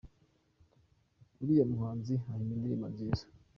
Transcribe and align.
Uriya 1.41 1.65
muhanzi 1.71 2.13
ahimba 2.29 2.53
indirimbo 2.55 2.87
nziza. 2.93 3.25